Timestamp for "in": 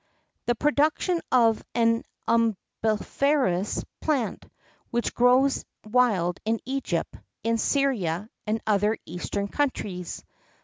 6.43-6.59, 7.43-7.59